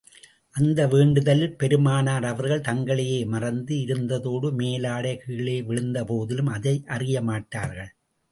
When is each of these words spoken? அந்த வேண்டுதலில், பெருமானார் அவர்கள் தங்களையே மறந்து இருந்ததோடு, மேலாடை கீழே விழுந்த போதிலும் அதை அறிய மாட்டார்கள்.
அந்த 0.55 0.87
வேண்டுதலில், 0.87 1.57
பெருமானார் 1.57 2.25
அவர்கள் 2.25 2.61
தங்களையே 2.61 3.19
மறந்து 3.25 3.75
இருந்ததோடு, 3.75 4.49
மேலாடை 4.51 5.13
கீழே 5.17 5.61
விழுந்த 5.61 6.03
போதிலும் 6.03 6.47
அதை 6.47 6.75
அறிய 6.87 7.21
மாட்டார்கள். 7.21 7.91